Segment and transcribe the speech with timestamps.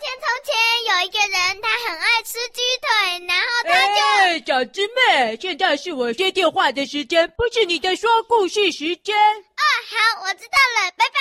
[0.00, 0.54] 前从前
[0.90, 2.88] 有一个人，他很爱吃鸡腿，
[3.26, 4.00] 然后他就……
[4.22, 9.16] 哎，小师妹，现在是我接电话的时间，不是你的说故事时间。
[9.16, 11.20] 哦，好，我知道了，拜拜。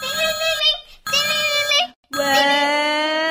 [0.00, 0.64] 叮铃铃铃，
[1.10, 1.74] 叮铃铃铃。
[2.12, 2.20] 喂。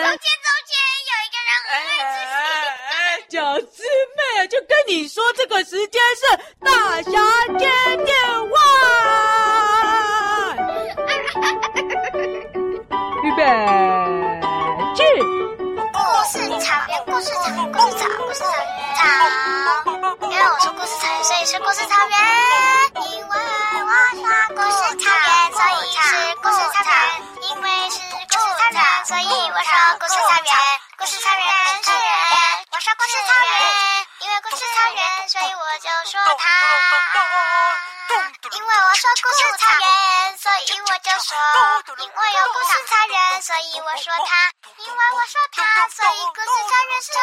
[0.04, 0.74] 从前从前
[1.10, 2.54] 有一个人很爱吃鸡腿。
[2.90, 3.84] 哎，哎，哎，小师
[4.16, 6.25] 妹，就跟你说，这个时间是
[21.76, 22.16] 故事草原。
[23.04, 24.24] 因为我说
[24.56, 26.00] 故事草原，所以是
[26.40, 26.96] 故事草原。
[27.52, 30.56] 因为是故事草原，所以我说故事草原。
[30.96, 31.44] 故事草原
[31.84, 32.08] 是人，
[32.72, 33.52] 我说故事草原。
[34.24, 36.48] 因为故事草原，所以我就说它。
[38.56, 39.92] 因为我说故事草原，
[40.40, 41.36] 所以我就说，
[42.00, 44.48] 因为有故事草原，所以我说他，
[44.80, 45.60] 因为我说他，
[45.92, 47.20] 所以故事草原是谁？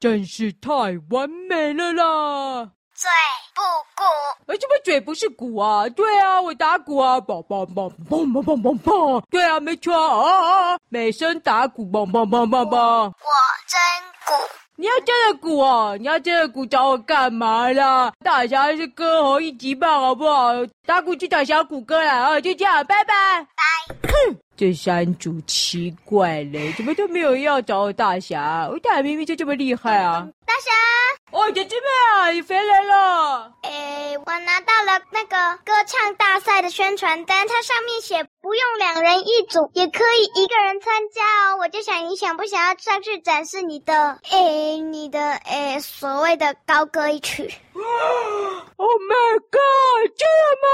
[0.00, 0.70] 真是太
[1.10, 2.70] 完美了啦！
[2.94, 3.10] 嘴
[3.54, 3.62] 不
[3.96, 4.04] 鼓，
[4.46, 5.88] 为，什么嘴不是鼓啊？
[5.88, 12.76] 对啊，我打鼓啊，梆梆梆梆梆梆梆梆，对啊，没错啊，美声打鼓，梆梆梆梆梆。
[12.76, 13.12] 我
[13.66, 13.80] 真
[14.26, 14.32] 鼓。
[14.76, 15.96] 你要真的鼓啊！
[15.96, 18.12] 你要真的鼓找我干嘛啦？
[18.24, 20.52] 大侠是歌喉一级棒，好不好？
[20.86, 22.18] 打鼓去找小鼓哥啦！
[22.18, 23.14] 啊，就这样，拜拜。
[23.42, 23.96] 拜。
[24.08, 28.68] 哼，这山主奇怪嘞，怎么都没有要找我大侠？
[28.68, 30.28] 我大侠明明就这么厉害啊！
[30.48, 30.70] 大侠。
[31.30, 33.52] 哦，姐姐妹啊，你回来了！
[33.62, 41.58] 哎，我拿到了那个歌唱大赛的宣传单，它上面写不用两人一组，也可以一个人参加哦。
[41.60, 47.52] 我就想，你想不想要上去展示你的，哎，你的，哎，所谓的高歌一曲？
[48.78, 50.68] Oh my god，这样吗？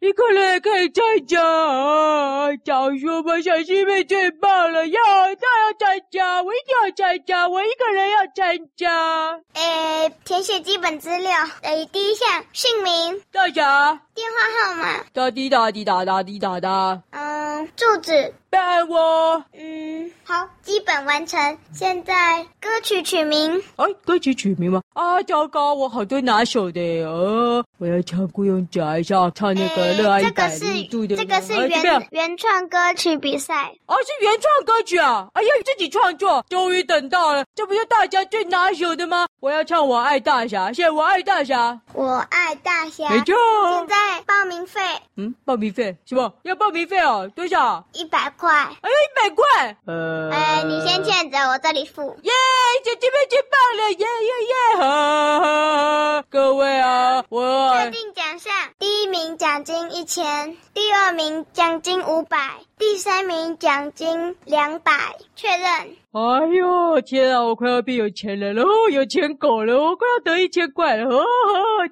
[0.00, 2.48] 一个人也可以参加啊？
[2.64, 8.92] 早说吧，小师妹最棒了，要，要要参加，我一定要参加，我一个人要参加。
[9.54, 10.10] 哎。
[10.24, 18.34] 填写基本资料，诶，第一项姓名，大侠，电话号码，哒滴哒滴哒哒滴哒哒，嗯，住址。
[18.54, 21.58] 带我，嗯，好，基本完成。
[21.72, 24.80] 现在歌曲取名，哎，歌曲取名吗？
[24.92, 30.48] 啊，糟糕，我好多拿手的哦，我要唱《雇佣者》，一下唱那个热爱一百
[30.88, 31.16] 度的。
[31.16, 33.54] 这个是原、啊、原创歌曲比赛。
[33.86, 35.26] 啊，是原创歌曲啊！
[35.32, 39.26] 哎呀，自己创作，终于等到了，这不是大家最拿手的吗？
[39.40, 43.34] 我要唱《我爱大侠》，现在我爱大侠，我爱大侠，没错。
[43.72, 44.80] 现在报名费，
[45.16, 46.32] 嗯，报名费是吧？
[46.44, 47.84] 要报名费哦，多少？
[47.94, 48.43] 一百块。
[48.46, 49.76] 哎呀，一百块！
[49.86, 52.16] 呃，哎，你先欠着，我这里付。
[52.22, 52.32] 耶，
[52.82, 53.90] 姐姐们最棒了！
[53.92, 54.80] 耶耶耶！
[54.80, 62.38] 哈哈，各位啊，我确定奖项：第一名奖金一千，第二名奖金五百，
[62.78, 64.92] 第三名奖金两百。
[65.36, 65.96] 确认。
[66.14, 71.24] 哎呦，天啊，我快要变有钱人了，哦，有钱狗了，我快要得一千块了，哦，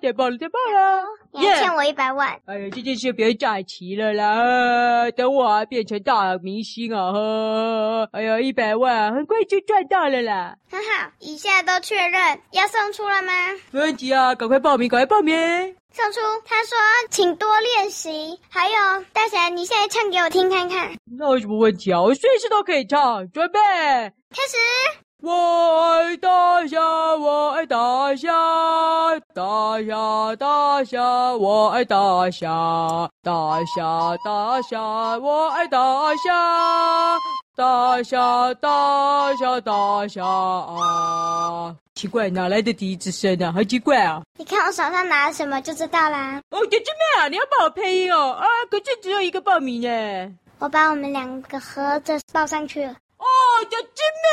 [0.01, 1.03] 太棒了，太棒了！
[1.33, 2.29] 你要欠我一百万。
[2.47, 10.55] 哎呀，这件事别再提了啦，等我啊变成大明星啊，呵，哎呀，一百万很快就赚到了啦。
[10.71, 13.33] 很好，以下都确认，要送出了吗？
[13.73, 15.35] 没问题啊，赶快报名，赶快报名。
[15.95, 16.79] 送出，他说
[17.11, 18.39] 请多练习。
[18.49, 18.75] 还有
[19.13, 20.91] 大侠，你现在唱给我听看看。
[21.05, 22.01] 那有什么问题啊？
[22.01, 23.31] 我随时都可以唱。
[23.31, 23.59] 准备，
[24.31, 24.57] 开始。
[25.23, 26.81] 我爱大侠，
[27.15, 28.33] 我爱大侠，
[29.33, 34.81] 大侠大侠，我爱大侠，大侠大侠，
[35.19, 35.79] 我爱大
[36.17, 37.19] 侠，
[37.55, 41.77] 大侠大侠大侠啊！
[41.95, 43.53] 奇怪，哪来的笛子声啊？
[43.53, 44.23] 好奇怪啊！
[44.37, 46.41] 你看我手上拿了什么就知道啦。
[46.51, 48.45] 哦，姐姐妹啊，你要帮我配音哦啊！
[48.69, 50.35] 可是只有一个报名呢。
[50.59, 52.97] 我把我们两个合着报上去了。
[53.63, 53.87] 哦，小师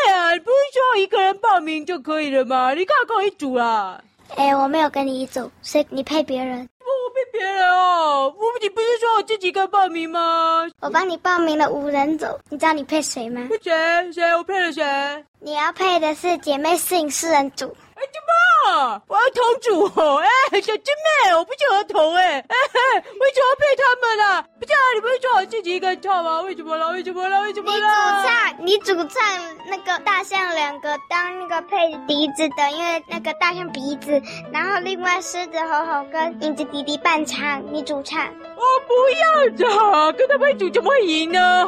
[0.07, 2.73] 妹啊，不是说一个人报名就可以了吗？
[2.73, 4.01] 你干嘛跟我一组啊？
[4.35, 6.67] 哎，我没有跟你一组，所以你配别人。
[6.79, 10.67] 我配别人哦，我你不是说我自己该报名吗？
[10.81, 13.49] 我帮你报名了五人组，你知道你配谁吗？
[13.61, 14.13] 谁？
[14.13, 14.35] 谁？
[14.35, 15.25] 我配了谁？
[15.41, 17.75] 你要配的是姐妹摄影四人组。
[17.95, 19.01] 哎，怎么？
[19.07, 20.23] 我要同组哦！
[20.51, 20.79] 哎，小师
[21.25, 22.39] 妹，我不是合同哎！
[22.39, 22.55] 哎，
[22.95, 24.45] 为什么要配他们呢、啊？
[24.57, 26.39] 不是啊，你不是说好自己一个人唱吗？
[26.43, 26.91] 为什么了？
[26.91, 27.41] 为什么了？
[27.41, 28.55] 为什么了？
[28.59, 34.21] 你主唱，你主唱那个大象两个当那个配笛子的，因为那个大象鼻子，
[34.53, 38.25] 然后另外狮子吼吼跟影子弟弟伴唱，你主唱。
[38.55, 41.65] 我不要的，跟他们怎么会赢呢？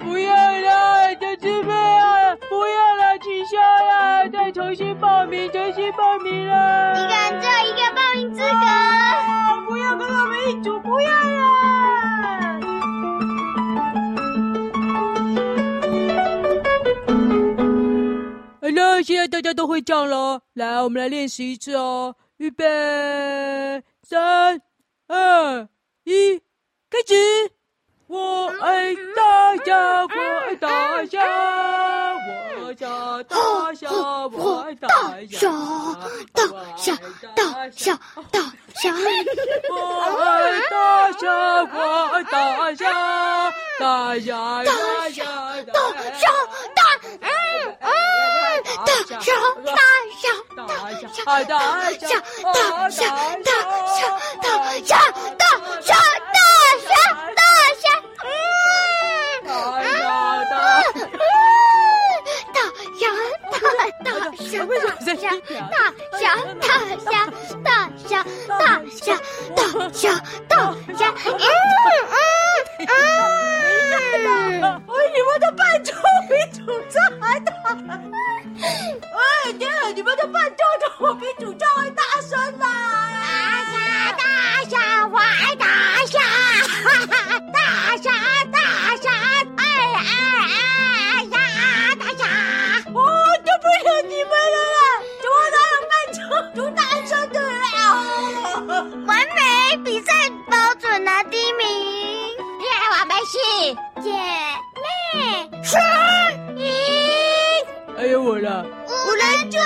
[0.00, 2.34] 不要了，小智妹啊！
[2.48, 6.94] 不要了，取消了，再重新报名，重新报名了。
[6.96, 8.46] 一个人只有一个报名资格。
[9.68, 11.16] 不要跟我们一组，不要了。
[18.62, 20.42] 好了，现在大家都会唱了。
[20.54, 22.16] 来，我们来练习一次哦。
[22.38, 22.64] 预备，
[24.02, 24.60] 三、
[25.08, 25.68] 二、
[26.04, 26.38] 一，
[26.90, 27.52] 开始。
[28.08, 30.08] 我爱大家，我
[30.46, 31.20] 爱大侠，
[32.14, 32.30] 我
[32.68, 32.84] 爱大
[33.74, 33.90] 侠，
[34.28, 34.86] 我爱大
[35.28, 35.50] 侠，
[36.32, 36.40] 大
[36.76, 36.96] 侠，
[37.34, 37.98] 大侠，
[38.30, 38.40] 大
[38.76, 38.94] 侠，
[39.68, 39.74] 我
[40.22, 41.26] 爱大侠，
[41.64, 41.76] 我
[42.12, 42.86] 爱大侠，
[43.80, 44.70] 大侠，大
[45.10, 45.24] 侠，
[45.64, 46.22] 大侠，大侠，
[46.76, 47.26] 大侠，
[48.86, 49.34] 大侠，
[49.66, 49.82] 大
[50.12, 50.22] 侠，
[50.54, 50.62] 大
[51.02, 51.10] 侠，
[51.44, 51.50] 大
[51.90, 52.06] 侠，
[52.52, 53.00] 大侠，大侠，
[54.40, 54.46] 大
[54.78, 54.94] 侠，
[55.36, 55.45] 大侠。
[99.06, 100.12] 完美比赛
[100.50, 101.66] 包准拿、第一名，
[102.58, 103.38] 厉害王白旭，
[104.02, 104.10] 姐
[104.82, 105.80] 妹三
[106.58, 106.60] 一，
[107.96, 109.58] 还有我了，五人猪。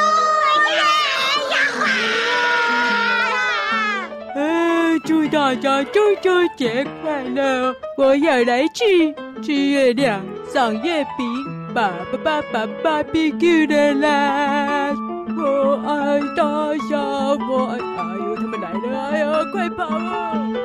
[5.07, 7.75] 祝大家中秋节快乐！
[7.97, 10.23] 我要来去吃月亮、
[10.53, 11.91] 赏月饼、爸
[12.23, 14.93] 爸爸爸 BBQ 的啦！
[15.39, 16.70] 我爱大。
[19.61, 20.60] 快跑啊！